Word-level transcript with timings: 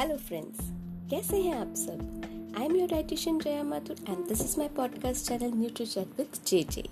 Hello 0.00 0.16
friends 0.16 0.58
कैसे 1.10 1.36
हैं 1.36 1.54
आप 1.54 1.74
सब? 1.76 2.22
I 2.58 2.66
am 2.66 2.76
your 2.76 2.88
dietitian 2.88 3.38
Jaya 3.38 3.62
Mathur 3.62 3.96
and 4.08 4.28
this 4.28 4.40
is 4.40 4.54
my 4.58 4.68
podcast 4.68 5.26
channel 5.26 5.52
Nutri 5.54 5.86
Chat 5.86 6.06
with 6.18 6.26
J 6.46 6.66
J 6.70 6.84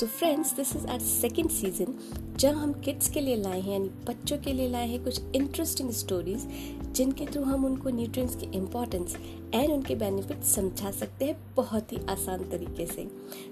so 0.00 0.06
friends 0.06 0.52
this 0.52 0.76
is 0.76 0.86
our 0.86 1.00
second 1.00 1.50
season 1.50 1.94
जब 2.36 2.48
हम 2.48 2.72
kids 2.72 3.10
के 3.10 3.20
लिए 3.20 3.36
लाए 3.36 3.60
हैं, 3.60 3.72
यानी 3.72 3.88
बच्चों 3.88 4.38
के 4.38 4.52
लिए 4.52 4.68
लाए 4.68 4.88
हैं 4.88 5.04
कुछ 5.04 5.20
इंटरेस्टिंग 5.34 5.90
स्टोरीज 5.90 6.48
जिनके 6.92 7.26
थ्रू 7.26 7.42
हम 7.42 7.64
उनको 7.64 7.90
न्यूट्रिएंट्स 7.90 8.36
की 8.36 8.46
इम्पोर्टेंस 8.46 9.16
एंड 9.54 9.72
उनके 9.72 9.94
बेनिफिट 9.94 10.42
समझा 10.42 10.90
सकते 10.90 11.24
हैं 11.24 11.54
बहुत 11.54 11.92
ही 11.92 11.98
आसान 12.08 12.50
तरीके 12.50 12.86
से। 12.86 13.04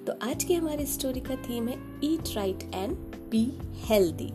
तो 0.06 0.18
आज 0.22 0.44
की 0.44 0.54
हमारी 0.54 0.86
स्टोरी 0.86 1.20
का 1.20 1.36
थीम 1.36 1.68
है 1.68 2.00
eat 2.04 2.34
right 2.34 2.70
and 2.74 2.96
be 3.30 3.58
healthy 3.74 4.32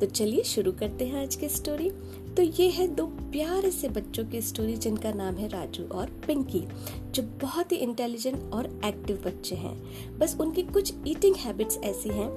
तो 0.00 0.06
चलिए 0.06 0.42
शुरू 0.42 0.72
करते 0.72 1.06
हैं 1.06 1.22
आज 1.22 1.34
की 1.36 1.48
स्टोरी 1.48 1.90
तो 2.36 2.42
ये 2.42 2.68
है 2.68 2.86
दो 2.88 3.04
प्यारे 3.06 3.70
से 3.70 3.88
बच्चों 3.88 4.24
की 4.24 4.40
स्टोरी 4.42 4.76
जिनका 4.76 5.12
नाम 5.12 5.34
है 5.34 5.48
राजू 5.48 5.84
और 5.88 6.10
पिंकी, 6.26 6.62
जो 7.14 7.22
बहुत 7.42 7.72
ही 7.72 7.76
इंटेलिजेंट 7.76 8.52
और 8.52 8.66
एक्टिव 8.84 9.22
बच्चे 9.26 9.54
हैं। 9.54 9.74
बस 10.18 10.36
उनकी 10.40 10.62
कुछ 10.62 10.92
ईटिंग 11.06 11.36
हैबिट्स 11.36 11.78
ऐसी 11.84 12.08
हैं, 12.08 12.30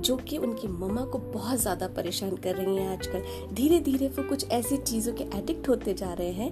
जो 0.00 0.16
कि 0.16 0.38
उनकी 0.38 0.68
मम्मा 0.68 1.04
को 1.04 1.18
बहुत 1.18 1.58
ज़्यादा 1.58 1.88
परेशान 1.88 2.36
कर 2.36 2.54
रही 2.54 2.76
हैं 2.76 2.88
आजकल। 2.88 3.54
धीरे 3.54 3.80
धीरे 3.80 4.08
वो 4.08 4.28
कुछ 4.28 4.48
ऐसी 4.50 4.76
चीज़ों 4.76 5.12
के 5.12 5.24
एडिक्ट 5.38 5.68
होते 5.68 5.94
जा 5.94 6.12
रहे 6.12 6.32
हैं 6.32 6.50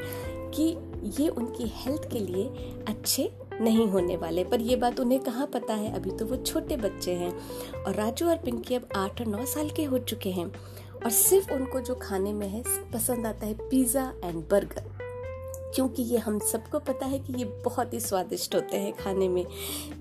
कि 0.51 0.75
ये 1.19 1.29
उनकी 1.29 1.71
हेल्थ 1.75 2.11
के 2.13 2.19
लिए 2.19 2.49
अच्छे 2.89 3.31
नहीं 3.61 3.87
होने 3.89 4.17
वाले। 4.17 4.45
पर 4.45 4.61
ये 4.61 4.77
बात 4.77 5.01
उन्हें 5.01 5.21
कहाँ 5.21 5.47
पता 5.47 5.75
है? 5.75 5.95
अभी 5.95 6.11
तो 6.11 6.27
वो 6.27 6.37
छोटे 6.37 6.77
बच्चे 6.77 7.13
हैं। 7.13 7.33
और 7.85 7.95
राजू 7.95 8.29
और 8.29 8.37
पिंकी 8.37 8.75
अब 8.75 8.89
आठ 8.97 9.21
और 9.21 9.27
नौ 9.27 9.45
साल 9.45 9.71
के 9.71 9.85
हो 9.85 9.99
चुके 9.99 10.31
हैं। 10.31 10.47
और 11.05 11.11
सिर्फ़ 11.11 11.53
उनको 11.53 11.81
जो 11.81 11.95
खाने 11.95 12.33
में 12.33 12.49
है, 12.49 12.63
पसंद 12.93 13.27
आता 13.27 13.47
है 13.47 13.55
पिज़्ज़ा 13.55 14.13
एंड 14.25 14.45
बर्गर। 14.51 14.94
क्योंकि 15.75 16.03
ये 16.03 16.19
हम 16.19 16.39
सबको 16.39 16.79
पता 16.79 17.07
है 17.07 17.19
कि 17.19 17.33
ये 17.33 17.45
बहुत 17.45 17.95
ही 17.95 18.01
स्वादिष्ट 18.01 18.55
होते 18.55 18.77
हैं 18.77 18.93
खाने 18.93 19.29
में। 19.29 19.47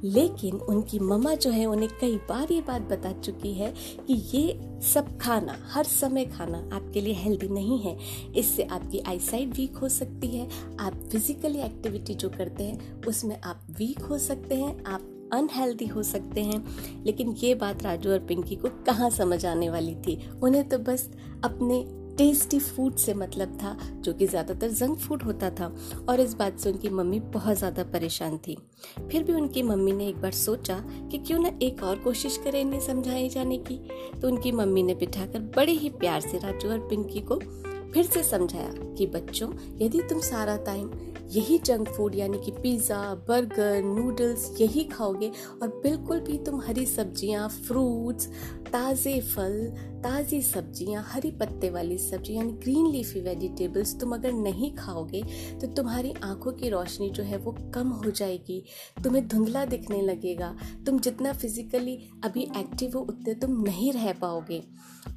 लेकिन 0.04 0.56
उनकी 0.56 1.00
मम्मा 1.00 1.36
जो 1.36 1.52
है, 1.52 1.66
उन्हें 1.66 1.90
कई 2.02 2.18
बार 2.18 2.52
ये 2.52 2.62
बात 2.62 2.82
बता 2.82 3.12
चुकी 3.12 3.54
है 3.54 3.74
कि 4.08 4.38
ये 4.38 4.60
सब 4.82 5.18
खाना, 5.18 5.58
हर 5.72 5.84
समय 5.84 6.26
खाना 6.26 6.70
आपके 6.74 7.02
लिए 7.02 7.14
हेल्दी 7.14 7.48
नहीं 7.48 7.80
है। 7.80 7.98
इससे 8.36 8.64
आपकी 8.64 9.00
आईसाइट 9.00 9.50
वीक 9.50 9.76
हो 9.76 9.90
सकती 9.90 10.28
है, 10.28 10.50
आप 10.80 10.94
फिजिकली 11.12 11.60
एक्टिविटी 11.60 12.14
जो 12.14 12.30
करते 12.30 12.64
हैं, 12.64 13.06
उसमें 13.06 13.42
आप 13.42 13.62
वीक 13.72 14.00
हो 14.00 14.18
सकते 14.18 14.56
हैं, 14.56 14.86
आप 14.86 15.30
अनहेल्दी 15.34 15.86
हो 15.86 16.04
सकते 16.04 16.44
हैं। 16.44 16.66
लेकिन 17.06 17.32
ये 17.32 17.56
बात 17.56 17.84
राजू 17.84 18.12
और 18.12 18.20
पिंकी 18.20 18.56
को 18.56 18.70
कहाँ 18.86 19.10
समझ 19.10 19.46
आने 19.46 19.70
वाली 19.70 19.96
थी? 19.96 20.30
उन्हें 20.44 20.70
तो 20.70 20.78
बस 20.78 21.10
अपने 21.44 22.03
टेस्टी 22.18 22.60
फ़ूड 22.60 22.96
से 22.96 23.14
मतलब 23.14 23.58
था, 23.58 23.78
जो 23.96 24.14
कि 24.14 24.28
ज़्यादातर 24.28 24.70
जंक 24.70 24.98
फ़ूड 24.98 25.24
होता 25.24 25.50
था। 25.50 25.74
और 26.10 26.20
इस 26.20 26.34
बात 26.34 26.60
से 26.60 26.72
उनकी 26.72 26.90
मम्मी 26.90 27.20
बहुत 27.20 27.58
ज़्यादा 27.58 27.84
परेशान 27.84 28.38
थी। 28.38 28.58
फिर 29.12 29.24
भी 29.24 29.34
उनकी 29.34 29.64
मम्मी 29.64 29.92
ने 29.92 30.08
एक 30.08 30.22
बार 30.22 30.32
सोचा 30.32 30.80
कि 31.12 31.18
क्यों 31.18 31.40
ना 31.40 31.52
एक 31.62 31.84
और 31.84 32.00
कोशिश 32.00 32.38
करें 32.38 32.60
इन्हें 32.62 32.80
समझाए 32.80 33.28
जाने 33.30 33.58
की। 33.58 33.78
तो 34.22 34.28
उनकी 34.28 34.52
मम्मी 34.52 34.84
ने 34.84 34.96
बिठाकर 34.96 35.40
बड़े 35.56 35.72
ही 35.72 35.90
प्यार 35.90 36.22
से 36.22 36.38
राजू 36.38 36.70
और 36.70 36.80
पिंकी 36.80 37.22
को 37.22 37.40
फिर 37.94 38.06
से 38.06 38.24
समझाया 38.24 38.74
कि 38.98 39.06
बच्चों, 39.08 39.50
यदि 39.82 40.02
तुम 40.10 40.20
सारा 40.22 40.56
टाइम 40.66 40.92
यही 41.32 41.58
जंक 41.58 41.90
फ़ूड 41.90 42.16
यानी 42.16 42.40
कि 42.40 42.52
पिज़्ज़ा 42.52 42.98
बर्गर 43.28 43.84
नूडल्स 43.84 44.50
यही 44.62 44.84
खाओगे 44.84 45.30
और 45.62 45.68
बिल्कुल 45.84 46.20
भी 46.20 46.38
तुम 46.46 46.60
हरी 46.62 46.86
सब्ज़ियाँ 46.86 47.48
फ्रूट्स 47.50 48.28
ताज़े 48.72 49.20
फल, 49.22 49.54
ताज़ी 50.04 50.42
सब्ज़ियाँ, 50.42 51.04
हरी 51.08 51.32
पत्ते 51.32 51.70
वाली 51.70 51.98
सब्ज़ी 51.98 52.36
यानी 52.36 52.52
ग्रीन 52.54 52.88
लीफी 52.92 53.20
वेजिटेबल्स 53.22 54.00
तुम 54.00 54.14
अगर 54.14 54.32
नहीं 54.34 54.74
खाओगे 54.76 55.22
तो 55.62 55.68
तुम्हारी 55.68 56.14
आँखों 56.24 56.52
की 56.52 56.70
रोशनी 56.70 57.10
जो 57.10 57.24
है 57.24 57.38
वो 57.38 57.52
कम 57.76 57.90
हो 57.90 58.12
जाएगी। 58.12 58.64
तुम्हें 59.04 59.28
धुंधला 59.28 59.66
दिखने 59.66 60.02
लगेगा। 60.02 60.56
तुम 60.86 61.00
जितना 61.00 61.34
फिजिकली 61.34 61.98
अभी 62.24 62.42
एक्टिव 62.58 62.98
हो, 62.98 63.02
उतने 63.02 63.34
तुम 63.36 63.62
नहीं 63.64 63.92
रह 63.94 64.12
पाओगे। 64.14 64.64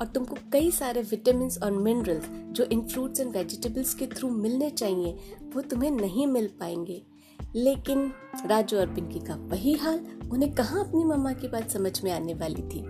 और 0.01 0.07
तुमको 0.07 0.37
कई 0.53 0.71
सारे 0.71 1.03
विटामिन 1.03 1.51
और 1.63 1.73
मिनरल्स 1.73 2.29
जो 2.53 2.66
इन 2.73 2.83
फ्रूट्स 2.83 3.21
एंड 3.21 3.37
वेजिटेबल्स 3.37 3.95
के 3.95 4.07
थ्रू 4.07 4.31
मिलने 4.31 4.71
चाहिए, 4.71 5.19
वो 5.55 5.61
तुम्हें 5.61 5.91
नहीं 5.91 6.27
मिल 6.27 6.47
पाएँगे। 6.61 7.03
लेकिन 7.55 8.13
राजू 8.47 8.77
और 8.77 8.87
पिंकी 8.87 9.19
का 9.19 9.35
वही 9.35 9.75
हाल 9.75 10.01
उन्हें 10.33 10.55
कहाँ 10.55 10.89
अपनी 10.89 11.05
मम्मा 11.05 11.33
की 11.33 11.49
बात 11.49 11.71
समझ 11.71 12.05
में 12.05 12.13
आने 12.13 12.35
वाली 12.35 12.63
थी? 12.63 12.85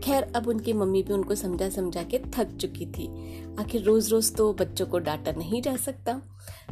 खैर, 0.00 0.22
अब 0.22 0.48
उनकी 0.48 0.72
मम्मी 0.72 1.02
भी 1.02 1.12
उनको 1.12 1.34
समझा 1.34 1.68
समझा 1.68 2.02
के 2.02 2.18
थक 2.18 2.56
चुकी 2.56 2.86
थी। 2.86 3.08
आखिर 3.58 3.82
रोज 3.82 4.10
रोज 4.10 4.34
तो 4.34 4.52
बच्चों 4.52 4.86
को 4.86 4.98
डांटा 4.98 5.32
नहीं 5.32 5.62
जा 5.62 5.76
सकता। 5.76 6.22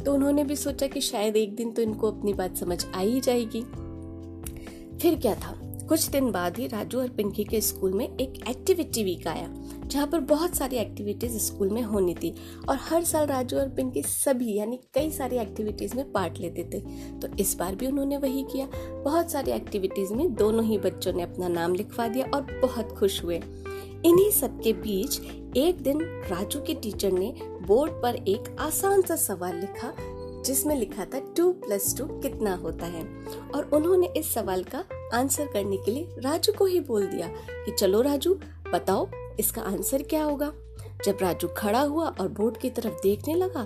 तो 0.05 0.13
उन्होंने 0.13 0.43
भी 0.43 0.55
सोचा 0.55 0.87
कि 0.87 1.01
शायद 1.01 1.37
एक 1.37 1.55
दिन 1.55 1.71
तो 1.71 1.81
इनको 1.81 2.11
अपनी 2.11 2.33
बात 2.33 2.57
समझ 2.57 2.85
आ 2.95 2.99
ही 2.99 3.21
जाएगी। 3.21 3.61
फिर 4.97 5.19
क्या 5.19 5.35
था? 5.35 5.68
कुछ 5.89 6.09
दिन 6.09 6.31
बाद 6.31 6.57
ही 6.57 6.67
राजू 6.67 6.99
और 6.99 7.09
पिंकी 7.09 7.43
के 7.43 7.61
स्कूल 7.61 7.93
में 7.93 8.17
एक 8.17 8.49
एक्टिविटी 8.49 9.03
वीक 9.03 9.27
आया, 9.27 9.47
जहाँ 9.85 10.07
पर 10.07 10.19
बहुत 10.19 10.55
सारी 10.55 10.75
एक्टिविटीज़ 10.75 11.37
स्कूल 11.37 11.69
में 11.69 11.81
होनी 11.81 12.13
थी 12.13 12.35
और 12.69 12.77
हर 12.81 13.03
साल 13.03 13.27
राजू 13.27 13.57
और 13.57 13.69
पिंकी 13.69 14.01
सभी, 14.01 14.53
यानी 14.55 14.79
कई 14.93 15.11
सारी 15.11 15.37
एक्टिविटीज़ 15.37 15.95
में 15.95 16.11
पार्ट 16.11 16.37
लेते 16.37 16.63
थे। 16.63 16.79
तो 17.19 17.27
इस 17.37 17.55
बार 17.55 17.75
भी 17.75 17.87
उन्होंने 17.87 18.17
वही 18.17 18.43
किया। 18.43 18.69
बहुत 19.03 19.31
सारी 19.31 19.51
एक्टिविटीज़ 19.51 20.13
में 20.13 20.33
दोनों 20.35 20.65
ही 20.65 20.77
बच्चों 20.77 21.13
ने 21.13 21.23
अपना 21.23 21.47
नाम 21.47 21.73
लिखवा 21.73 22.07
दिया 22.07 22.25
और 22.33 22.59
बहुत 22.61 22.91
खुश 22.91 23.23
हुए। 23.23 23.37
इन्हीं 24.05 24.31
सबके 24.31 24.73
बीच 24.73 25.19
एक 25.57 25.81
दिन 25.81 26.01
राजू 26.01 26.59
के 26.59 26.73
टीचर 26.73 27.11
ने 27.11 27.33
बोर्ड 27.41 27.91
पर 27.91 28.15
एक 28.15 28.55
आसान 28.59 29.01
सा 29.01 29.15
सवाल 29.15 29.59
लिखा, 29.59 29.93
जिसमें 30.45 30.75
लिखा 30.75 31.05
था 31.05 31.33
टू 31.37 31.51
प्लस 31.51 31.97
टू 31.97 32.05
कितना 32.05 32.55
होता 32.55 32.85
है? 32.85 33.03
और 33.55 33.69
उन्होंने 33.73 34.07
इस 34.17 34.33
सवाल 34.33 34.63
का 34.63 34.85
आंसर 35.13 35.47
करने 35.47 35.77
के 35.77 35.91
लिए 35.91 36.15
राजू 36.19 36.53
को 36.53 36.65
ही 36.65 36.79
बोल 36.79 37.05
दिया 37.05 37.27
कि 37.65 37.71
चलो 37.71 38.01
राजू, 38.01 38.33
बताओ 38.73 39.07
इसका 39.39 39.61
आंसर 39.61 40.03
क्या 40.03 40.23
होगा। 40.23 40.51
जब 41.05 41.17
राजू 41.21 41.47
खड़ा 41.47 41.81
हुआ 41.81 42.07
और 42.07 42.27
बोर्ड 42.27 42.57
की 42.57 42.69
तरफ़ 42.69 43.01
देखने 43.03 43.33
लगा 43.33 43.65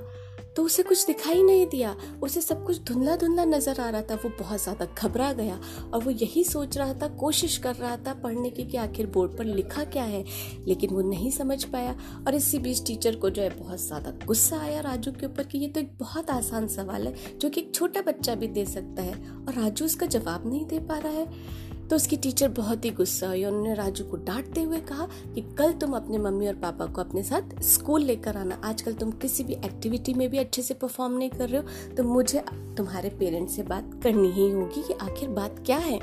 तो 0.55 0.63
उसे 0.63 0.83
कुछ 0.83 1.05
दिखाई 1.05 1.43
नहीं 1.43 1.65
दिया। 1.67 1.95
उसे 2.23 2.41
सब 2.41 2.65
कुछ 2.65 2.81
धुंधला 2.83 3.15
धुंधला 3.15 3.45
नज़र 3.45 3.79
आ 3.81 3.89
रहा 3.89 4.01
था। 4.01 4.15
वो 4.15 4.29
बहुत 4.39 4.61
ज़्यादा 4.63 4.85
घबरा 4.97 5.31
गया 5.33 5.59
और 5.93 6.03
वो 6.03 6.11
यही 6.11 6.43
सोच 6.43 6.77
रहा 6.77 6.93
था, 6.93 7.07
कोशिश 7.09 7.57
कर 7.57 7.75
रहा 7.75 7.95
था 7.97 8.13
पढ़ने 8.13 8.49
की 8.49 8.63
कि 8.63 8.77
आखिर 8.77 9.07
बोर्ड 9.07 9.37
पर 9.37 9.45
लिखा 9.45 9.83
क्या 9.85 10.03
है, 10.03 10.23
लेकिन 10.67 10.89
वो 10.89 11.01
नहीं 11.01 11.31
समझ 11.31 11.63
पाया। 11.65 11.95
और 12.27 12.35
इसी 12.35 12.59
बीच 12.59 12.85
टीचर 12.87 13.15
को 13.15 13.29
जो 13.29 13.41
है 13.41 13.49
बहुत 13.57 13.81
ज़्यादा 13.81 14.11
गुस्सा 14.25 14.59
आया 14.59 14.79
राजू 14.81 15.11
के 15.11 15.25
ऊपर 15.25 15.43
कि 15.43 15.57
ये 15.57 15.67
तो 15.67 15.79
एक 15.79 15.91
बहुत 15.99 16.29
आसान 16.29 16.67
सवाल 16.69 17.07
है, 17.07 17.37
जो 17.37 17.49
कि 17.49 17.61
एक 17.61 17.73
छोटा 17.75 18.01
बच्चा 18.03 18.35
भी 18.35 18.47
दे 18.49 18.65
सकता 18.65 19.01
है। 19.01 19.13
और 19.37 19.53
राजू 19.53 19.85
उसका 19.85 20.05
जवाब 20.07 20.47
नहीं 20.47 20.65
दे 20.65 20.79
पा 20.81 20.97
रहा 20.97 21.11
है। 21.11 21.62
तो 21.89 21.95
उसकी 21.95 22.17
टीचर 22.17 22.49
बहुत 22.49 22.85
ही 22.85 22.89
गुस्सा 22.89 23.27
हुई 23.27 23.43
उन्होंने 23.45 23.73
राजू 23.73 24.03
को 24.03 24.17
डांटते 24.17 24.61
हुए 24.61 24.79
कहा 24.81 25.07
कि 25.35 25.41
कल 25.57 25.73
तुम 25.73 25.95
अपने 25.95 26.17
मम्मी 26.17 26.47
और 26.47 26.55
पापा 26.55 26.85
को 26.85 27.01
अपने 27.01 27.23
साथ 27.23 27.61
स्कूल 27.63 28.01
लेकर 28.01 28.37
आना। 28.37 28.59
आजकल 28.63 28.93
तुम 28.93 29.11
किसी 29.11 29.43
भी 29.43 29.53
एक्टिविटी 29.55 30.13
में 30.13 30.29
भी 30.29 30.37
अच्छे 30.37 30.61
से 30.61 30.73
परफॉर्म 30.73 31.17
नहीं 31.17 31.29
कर 31.29 31.49
रहे 31.49 31.61
हो 31.61 31.95
तो 31.95 32.03
मुझे 32.03 32.43
तुम्हारे 32.77 33.09
पेरेंट्स 33.09 33.55
से 33.55 33.63
बात 33.63 33.99
करनी 34.03 34.31
ही 34.31 34.49
होगी 34.51 34.83
कि 34.83 34.93
आखिर 35.01 35.29
बात 35.29 35.63
क्या 35.65 35.77
है। 35.77 35.99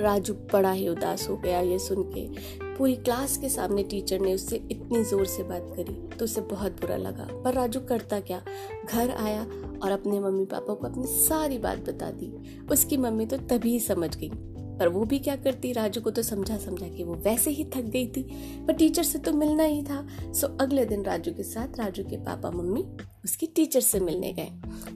राजू 0.00 0.34
बड़ा 0.52 0.70
ही 0.72 0.88
उदास 0.88 1.28
हो 1.28 1.36
गया 1.36 1.60
ये 1.60 1.78
सुन 1.78 2.02
के 2.14 2.63
पूरी 2.78 2.94
क्लास 2.96 3.36
के 3.36 3.48
सामने 3.48 3.82
टीचर 3.82 4.20
ने 4.20 4.34
उससे 4.34 4.56
इतनी 4.70 5.02
ज़ोर 5.04 5.26
से 5.26 5.42
बात 5.42 5.66
करी 5.76 5.94
तो 6.16 6.24
उसे 6.24 6.40
बहुत 6.40 6.80
बुरा 6.80 6.96
लगा। 6.96 7.28
पर 7.44 7.54
राजू 7.54 7.80
करता 7.80 8.20
क्या? 8.20 8.42
घर 8.90 9.10
आया 9.10 9.42
और 9.82 9.90
अपने 9.90 10.20
मम्मी 10.20 10.44
पापा 10.44 10.74
को 10.74 10.86
अपनी 10.86 11.06
सारी 11.18 11.58
बात 11.58 11.78
बता 11.88 12.10
दी। 12.10 12.32
उसकी 12.72 12.96
मम्मी 12.96 13.26
तो 13.26 13.36
तभी 13.48 13.78
समझ 13.80 14.16
गई। 14.16 14.30
पर 14.78 14.88
वो 14.88 15.04
भी 15.04 15.18
क्या 15.18 15.34
करती? 15.36 15.72
राजू 15.72 16.00
को 16.00 16.10
तो 16.10 16.22
समझा 16.22 16.56
समझा 16.58 16.88
कि 16.88 17.04
वो 17.04 17.14
वैसे 17.14 17.50
ही 17.50 17.64
थक 17.64 17.84
गई 17.86 18.06
थी। 18.06 18.22
पर 18.66 18.72
टीचर 18.72 19.02
से 19.02 19.18
तो 19.18 19.32
मिलना 19.32 19.64
ही 19.64 19.82
था। 19.82 20.06
सो 20.32 20.46
अगले 20.60 20.84
दिन 20.84 21.04
राजू 21.04 21.32
के 21.32 21.42
साथ 21.42 21.78
राजू 21.78 22.04
के 22.04 22.16
पापा 22.16 22.50
मम्मी 22.50 22.84
उसकी 23.24 23.46
टीचर 23.46 23.80
से 23.80 24.00
मिलने 24.00 24.32
गए। 24.32 24.48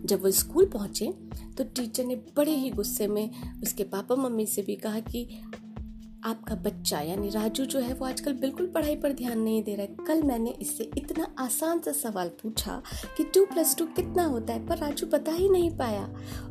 जब 0.05 0.23
वो 0.23 0.31
स्कूल 0.31 0.67
पहुँचे 0.67 1.13
तो 1.59 1.65
टीचर 1.67 2.05
ने 2.05 2.15
बड़े 2.37 2.55
ही 2.55 2.71
गुस्से 2.71 3.07
में 3.07 3.31
उसके 3.63 3.85
पापा 3.85 4.15
मम्मी 4.15 4.47
से 4.47 4.63
भी 4.63 4.77
कहा 4.77 5.01
कि 5.01 5.27
आपका 6.25 6.55
बच्चा, 6.55 7.01
यानी 7.01 7.29
राजू 7.31 7.65
जो 7.65 7.79
है, 7.79 7.95
वो 7.95 8.07
आजकल 8.07 8.33
बिल्कुल 8.33 8.67
पढ़ाई 8.67 8.97
पर 8.97 9.13
ध्यान 9.13 9.39
नहीं 9.41 9.63
दे 9.63 9.75
रहा 9.75 9.83
है। 9.83 10.07
कल 10.07 10.23
मैंने 10.23 10.51
इससे 10.51 10.91
इतना 10.99 11.27
आसान 11.39 11.79
सा 11.79 11.93
सवाल 11.93 12.29
पूछा 12.29 12.83
कि 13.17 13.25
टू 13.25 13.45
प्लस 13.45 13.77
टू 13.77 13.87
कितना 13.87 14.25
होता 14.25 14.53
है, 14.53 14.67
पर 14.67 14.79
राजू 14.79 15.07
बता 15.07 15.33
ही 15.33 15.49
नहीं 15.49 15.71
पाया। 15.71 16.03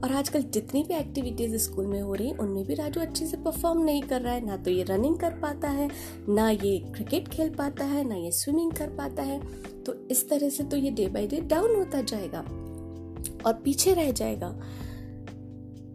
और 0.03 0.11
आजकल 0.11 0.41
जितनी 0.41 0.83
भी 0.83 0.93
एक्टिविटीज़ 0.93 1.55
स्कूल 1.57 1.85
में 1.85 2.01
हो 2.01 2.13
रही 2.13 2.31
उनमें 2.31 2.63
भी 2.65 2.73
राजू 2.73 3.01
अच्छे 3.01 3.25
से 3.25 3.37
परफॉर्म 3.37 3.83
नहीं 3.83 4.01
कर 4.01 4.21
रहा 4.21 4.33
है। 4.33 4.45
ना 4.45 4.57
तो 4.57 4.71
ये 4.71 4.83
रनिंग 4.83 5.17
कर 5.17 5.31
पाता 5.31 5.69
है, 5.69 5.89
ना 6.29 6.49
ये 6.49 6.77
क्रिकेट 6.95 7.27
खेल 7.27 7.49
पाता 7.49 7.85
है, 7.85 8.03
ना 8.03 8.15
ये 8.15 8.31
स्विमिंग 8.31 8.71
कर 8.71 8.89
पाता 8.89 9.23
है। 9.23 9.39
तो 9.83 9.93
इस 10.11 10.29
तरह 10.29 10.49
से 10.49 10.63
तो 10.63 10.77
ये 10.77 10.91
डे 10.91 11.07
बाई 11.07 11.27
डे 11.27 11.41
डाउन 11.41 11.75
होता 11.75 12.01
जाएगा 12.01 12.39
और 13.45 13.53
पीछे 13.53 13.93
रह 13.93 14.11
जाएगा। 14.11 14.49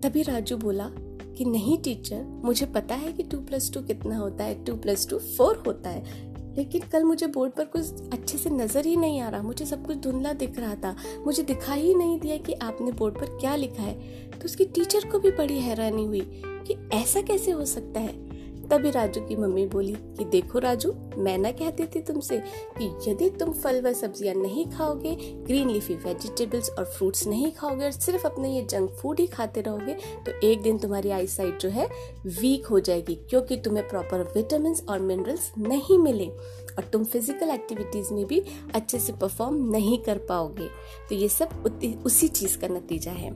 तभी 0.03 0.23
राजू 0.23 0.57
बोला 0.57 0.91
कि 1.35 1.45
नहीं 1.45 1.79
टीचर 1.79 2.25
मुझे 2.45 2.67
पता 2.67 2.95
है 2.95 3.13
कि 3.13 3.23
टू 3.23 3.39
प्लस 3.39 3.73
टू 3.75 3.81
कितना 3.83 4.17
होता 4.17 4.45
है 4.45 4.65
टू 4.65 4.77
प्लस 4.77 5.09
टू 5.09 5.19
फोर 5.19 5.63
होता 5.67 5.91
है। 5.91 6.31
लेकिन 6.57 6.83
कल 6.83 7.05
मुझे 7.05 7.27
बोर्ड 7.27 7.53
पर 7.53 7.65
कुछ 7.65 8.13
अच्छे 8.13 8.39
से 8.39 8.51
नज़र 8.51 8.87
ही 8.87 8.97
नहीं 8.97 9.21
आ 9.21 9.29
रहा, 9.29 9.43
मुझे 9.43 9.67
सब 9.67 9.87
कुछ 9.87 9.97
धुंधला 9.97 10.33
दिख 10.33 10.59
रहा 10.59 10.75
था। 10.75 10.95
मुझे 11.27 11.43
दिखा 11.43 11.75
ही 11.75 11.95
नहीं 11.95 12.19
दिया 12.21 12.37
कि 12.37 12.53
आपने 12.53 12.93
बोर्ड 12.93 13.15
पर 13.15 13.39
क्या 13.41 13.55
लिखा 13.57 13.83
है। 13.83 13.95
तो 14.31 14.45
उसकी 14.45 14.65
टीचर 14.65 15.09
को 15.11 15.19
भी 15.19 15.31
बड़ी 15.31 15.59
हैरानी 15.59 16.05
हुई 16.05 16.21
कि 16.35 16.77
ऐसा 16.93 17.21
कैसे 17.23 17.51
हो 17.51 17.65
सकता 17.65 18.01
है? 18.01 18.32
तभी 18.73 18.91
राजू 18.91 19.21
की 19.21 19.37
मम्मी 19.37 19.67
बोली 19.67 19.93
कि 20.19 20.25
देखो 20.25 20.59
राजू, 20.59 20.93
मैं 21.19 21.37
ना 21.39 21.51
कहती 21.53 21.87
थी 21.87 22.01
तुमसे 22.03 22.39
कि 22.79 23.11
यदि 23.11 23.29
तुम 23.31 23.53
फल 23.53 23.81
व 23.83 23.93
सब्ज़ियाँ 23.93 24.35
नहीं 24.35 24.65
खाओगे 24.71 25.15
ग्रीन 25.47 25.71
लीफी 25.71 25.95
वेजिटेबल्स 25.95 26.71
और 26.71 26.85
फ्रूट्स 26.85 27.27
नहीं 27.27 27.51
खाओगे 27.53 27.85
और 27.85 27.91
सिर्फ़ 27.91 28.27
अपने 28.27 28.55
ये 28.55 28.63
जंक 28.63 28.91
फ़ूड 28.93 29.21
ही 29.21 29.27
खाते 29.27 29.61
रहोगे 29.61 29.97
तो 30.27 30.39
एक 30.49 30.63
दिन 30.63 30.79
तुम्हारी 30.79 31.11
आई 31.11 31.27
साइट 31.27 31.59
जो 31.59 31.69
है 31.69 31.87
वीक 32.27 32.67
हो 32.67 32.81
जाएगी 32.81 33.15
क्योंकि 33.31 33.57
तुम्हें 33.57 33.89
प्रॉपर 33.89 34.23
विटामिन 34.37 34.77
और 34.89 35.01
मिनरल्स 35.01 35.53
नहीं 35.59 35.99
मिले 35.99 36.27
और 36.27 36.89
तुम 36.93 37.05
फ़िज़िकल 37.05 37.51
एक्टिविटीज़ 37.51 38.13
में 38.15 38.27
भी 38.27 38.43
अच्छे 38.75 38.99
से 38.99 39.13
परफॉर्म 39.13 39.71
नहीं 39.71 39.99
कर 39.99 40.19
पाओगे। 40.19 40.69
तो 41.09 41.15
ये 41.15 41.29
सब 41.29 41.49
उसी 42.05 42.29
चीज़ 42.29 42.59
का 42.59 42.69
नतीजा 42.69 43.13
है। 43.13 43.31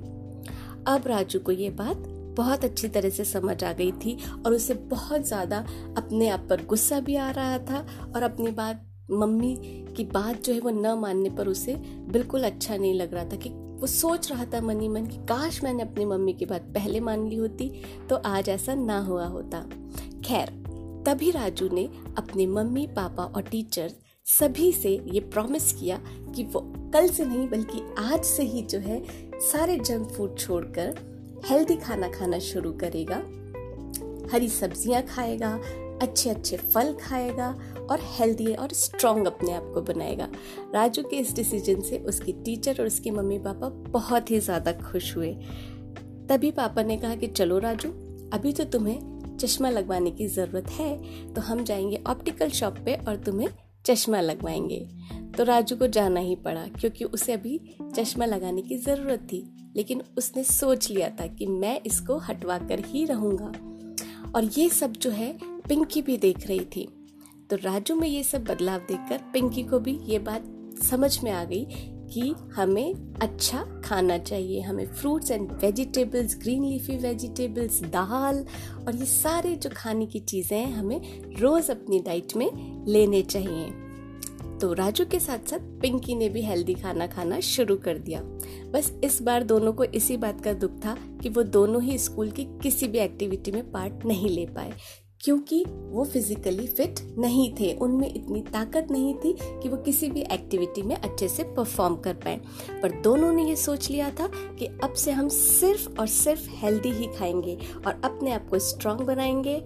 अब 0.88 1.06
राजू 1.06 1.38
को 1.38 1.52
ये 1.52 1.70
बात 1.70 2.12
बहुत 2.36 2.64
अच्छी 2.64 2.88
तरह 2.88 3.10
से 3.10 3.24
समझ 3.24 3.64
आ 3.64 3.72
गई 3.72 3.92
थी 3.92 4.16
और 4.46 4.54
उसे 4.54 4.74
बहुत 4.74 5.26
ज़्यादा 5.26 5.58
अपने 5.96 6.28
आप 6.28 6.46
पर 6.50 6.64
गुस्सा 6.64 7.00
भी 7.00 7.16
आ 7.16 7.30
रहा 7.30 7.58
था 7.58 7.86
और 8.14 8.22
अपनी 8.22 8.50
बात, 8.50 8.82
मम्मी 9.10 9.56
की 9.96 10.04
बात 10.04 10.42
जो 10.44 10.52
है 10.52 10.60
वो 10.60 10.70
न 10.70 10.98
मानने 10.98 11.30
पर 11.30 11.48
उसे 11.48 11.74
बिल्कुल 12.10 12.44
अच्छा 12.44 12.76
नहीं 12.76 12.94
लग 12.94 13.14
रहा 13.14 13.24
था 13.24 13.36
कि 13.36 13.50
वो 13.50 13.86
सोच 13.86 14.30
रहा 14.32 14.44
था 14.44 14.60
मनी 14.60 14.88
मन 14.88 15.06
कि 15.06 15.16
काश 15.16 15.62
मैंने 15.64 15.82
अपनी 15.82 16.04
मम्मी 16.04 16.32
की 16.32 16.46
बात 16.46 16.62
पहले 16.62 17.00
मान 17.00 17.26
ली 17.28 17.36
होती 17.36 17.70
तो 18.10 18.16
आज 18.16 18.48
ऐसा 18.48 18.74
ना 18.74 18.98
हुआ 18.98 19.26
होता। 19.26 19.60
खैर, 20.24 20.48
तभी 21.06 21.30
राजू 21.30 21.68
ने 21.72 21.88
अपने 22.18 22.46
मम्मी, 22.46 22.86
पापा 22.86 23.24
और 23.24 23.42
टीचर 23.42 23.92
सभी 24.26 24.72
से 24.72 24.90
ये 25.06 25.20
प्रॉमिस 25.20 25.72
किया 25.72 26.00
कि 26.34 26.44
वो 26.44 26.60
कल 26.94 27.08
से 27.08 27.24
नहीं 27.24 27.48
बल्कि 27.48 27.82
आज 27.98 28.24
से 28.24 28.42
ही 28.42 28.62
जो 28.62 28.78
है 28.78 29.02
सारे 29.40 29.76
जंक 29.78 30.08
फ़ूड 30.08 30.38
छोड़कर 30.38 31.15
हेल्दी 31.46 31.76
खाना 31.76 32.08
खाना 32.08 32.38
शुरू 32.38 32.72
करेगा, 32.74 33.16
हरी 34.32 34.48
सब्ज़ियाँ 34.48 35.02
खाएगा 35.04 35.50
अच्छे 36.02 36.30
अच्छे 36.30 36.56
फल 36.56 36.92
खाएगा 37.00 37.48
और 37.90 38.00
हेल्दी 38.16 38.54
और 38.54 38.72
स्ट्रॉन्ग 38.72 39.26
अपने 39.26 39.52
आप 39.52 39.70
को 39.74 39.82
बनाएगा। 39.82 40.28
राजू 40.74 41.02
के 41.02 41.16
इस 41.16 41.34
डिसीज़न 41.34 41.80
से 41.80 41.98
उसकी 41.98 42.32
टीचर 42.44 42.80
और 42.80 42.86
उसके 42.86 43.10
मम्मी 43.10 43.38
पापा 43.38 43.68
बहुत 43.90 44.30
ही 44.30 44.40
ज़्यादा 44.40 44.72
खुश 44.82 45.16
हुए। 45.16 45.32
तभी 46.28 46.50
पापा 46.50 46.82
ने 46.82 46.96
कहा 46.96 47.14
कि 47.14 47.26
चलो 47.28 47.58
राजू, 47.58 47.90
अभी 48.32 48.52
तो 48.52 48.64
तुम्हें 48.66 49.36
चश्मा 49.38 49.70
लगवाने 49.70 50.10
की 50.10 50.26
ज़रूरत 50.28 50.70
है 50.70 51.32
तो 51.34 51.40
हम 51.40 51.64
जाएँगे 51.64 52.02
ऑप्टिकल 52.06 52.48
शॉप 52.50 52.78
पे 52.84 52.94
और 52.98 53.16
तुम्हें 53.16 53.48
चश्मा 53.84 54.20
लगवाएँगे। 54.20 54.86
तो 55.36 55.44
राजू 55.44 55.76
को 55.76 55.86
जाना 55.88 56.20
ही 56.20 56.34
पड़ा, 56.36 56.66
क्योंकि 56.70 57.04
उसे 57.04 57.32
अभी 57.32 57.60
चश्मा 57.96 58.24
लगाने 58.24 58.62
की 58.62 58.78
ज़रूरत 58.78 59.28
थी। 59.32 59.46
लेकिन 59.76 60.02
उसने 60.18 60.44
सोच 60.44 60.90
लिया 60.90 61.08
था 61.10 61.26
कि 61.26 61.46
मैं 61.46 61.80
इसको 61.86 62.18
हटवा 62.18 62.58
कर 62.58 62.84
ही 62.86 63.04
रहूँगा। 63.04 63.52
और 64.34 64.44
ये 64.44 64.68
सब 64.68 64.92
जो 64.92 65.10
है, 65.10 65.38
पिंकी 65.42 66.02
भी 66.02 66.16
देख 66.16 66.46
रही 66.46 66.60
थी। 66.60 66.88
तो 67.50 67.56
राजू 67.56 67.94
में 67.94 68.08
ये 68.08 68.22
सब 68.22 68.44
बदलाव 68.44 68.78
देखकर 68.78 69.18
पिंकी 69.32 69.62
को 69.62 69.78
भी 69.78 70.00
ये 70.04 70.18
बात 70.18 70.44
समझ 70.82 71.24
में 71.24 71.30
आ 71.30 71.44
गई 71.44 71.66
कि 72.12 72.34
हमें 72.54 72.94
अच्छा 73.22 73.82
खाना 73.84 74.18
चाहिए। 74.18 74.60
हमें 74.60 74.86
fruits 74.86 75.30
and 75.30 75.52
vegetables 75.52 76.38
green 76.38 76.64
leafy 76.64 76.96
vegetables 76.96 77.80
दाल 77.80 78.46
और 78.86 78.96
ये 78.96 79.04
सारे 79.04 79.56
जो 79.56 79.70
खाने 79.76 80.06
की 80.06 80.20
चीज़ें 80.20 80.58
हैं, 80.58 80.72
हमें 80.72 81.00
रोज़ 81.38 81.70
अपनी 81.72 81.98
डाइट 81.98 82.36
में 82.36 82.50
लेने 82.88 83.22
चाहिए। 83.22 83.85
तो 84.60 84.72
राजू 84.72 85.04
के 85.04 85.20
साथ 85.20 85.48
साथ 85.48 85.58
पिंकी 85.80 86.14
ने 86.14 86.28
भी 86.28 86.42
हेल्दी 86.42 86.74
खाना 86.74 87.06
खाना 87.06 87.40
शुरू 87.40 87.76
कर 87.76 87.98
दिया। 87.98 88.20
बस 88.72 88.92
इस 89.04 89.22
बार 89.22 89.42
दोनों 89.42 89.72
को 89.72 89.84
इसी 89.84 90.16
बात 90.16 90.40
का 90.40 90.52
दुख 90.52 90.70
था 90.84 90.96
कि 91.22 91.28
वो 91.28 91.42
दोनों 91.42 91.82
ही 91.82 91.98
स्कूल 91.98 92.30
की 92.30 92.44
किसी 92.62 92.88
भी 92.88 92.98
एक्टिविटी 92.98 93.50
में 93.50 93.70
पार्ट 93.72 94.04
नहीं 94.06 94.28
ले 94.28 94.46
पाए, 94.46 94.72
क्योंकि 95.20 95.64
वो 95.68 96.04
फिजिकली 96.04 96.66
फिट 96.66 97.00
नहीं 97.18 97.52
थे। 97.54 97.72
उनमें 97.72 98.14
इतनी 98.14 98.40
ताकत 98.42 98.86
नहीं 98.90 99.14
थी 99.14 99.34
कि 99.42 99.68
वो 99.68 99.76
किसी 99.76 100.10
भी 100.10 100.20
एक्टिविटी 100.22 100.82
में 100.82 100.96
अच्छे 100.96 101.28
से 101.28 101.42
परफॉर्म 101.42 101.96
कर 101.96 102.14
पाए। 102.14 102.40
पर 102.82 103.00
दोनों 103.00 103.32
ने 103.32 103.48
ये 103.48 103.56
सोच 103.56 103.90
लिया 103.90 104.10
था 104.10 104.26
कि 104.58 104.66
अब 104.84 104.92
से 104.92 105.10
हम 105.10 105.28
सिर्फ़ 105.28 105.88
और 106.00 106.06
सिर्फ़ 106.06 106.48
हेल्दी 106.50 106.90
ही 106.90 107.06
खाएँगे 107.06 107.58
और 107.86 108.00
अपने 108.04 108.32
आप 108.32 108.48
को 108.48 108.58
स्ट्रांग 108.58 109.00
बनाएँगे। 109.00 109.62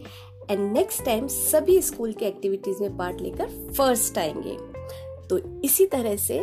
एंड 0.50 0.72
नेक्स्ट 0.72 1.04
टाइम 1.04 1.26
सभी 1.28 1.80
स्कूल 1.82 2.12
के 2.12 2.26
एक्टिविटीज़ 2.26 2.82
में 2.82 2.96
पार्ट 2.96 3.20
लेकर 3.20 3.72
फ़र्स्ट 3.78 4.18
आएँगे। 4.18 4.69
तो 5.30 5.38
इसी 5.64 5.86
तरह 5.86 6.16
से 6.16 6.38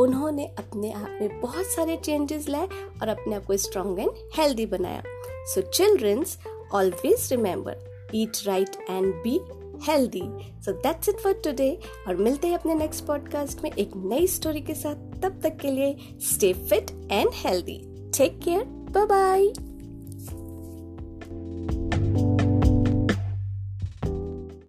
उन्होंने 0.00 0.46
अपने 0.58 0.92
आप 0.92 1.18
में 1.20 1.40
बहुत 1.40 1.66
सारे 1.66 1.96
चेंजेस 1.96 2.48
लाए 2.48 2.66
और 3.02 3.08
अपने 3.08 3.34
आप 3.36 3.44
को 3.44 3.56
स्ट्रॉन्ग 3.56 4.00
एंड 4.00 4.10
हेल्दी 4.36 4.66
बनाया। 4.66 5.02
So 5.54 5.60
childrens 5.60 6.38
always 6.74 7.28
remember 7.32 7.76
eat 8.14 8.32
right 8.46 8.76
and 8.90 9.14
be 9.14 9.40
healthy 9.82 10.22
so 10.62 10.72
that's 10.72 11.08
it 11.08 11.20
for 11.20 11.32
today 11.32 11.78
और 12.08 12.16
मिलते 12.16 12.48
हैं 12.48 12.58
अपने 12.58 12.74
नेक्स्ट 12.74 13.04
पॉडकास्ट 13.04 13.62
में 13.64 13.70
एक 13.72 13.90
नई 13.96 14.26
स्टोरी 14.26 14.60
के 14.60 14.74
साथ। 14.74 15.20
तब 15.22 15.40
तक 15.42 15.56
के 15.56 15.70
लिए 15.70 15.96
stay 16.20 16.52
fit 16.52 16.90
and 17.12 17.30
healthy 17.34 17.78
take 18.18 18.40
care 18.44 18.64
bye 18.64 19.06
bye 19.06 19.73